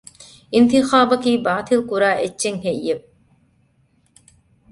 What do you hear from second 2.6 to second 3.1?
ހެއްޔެވެ؟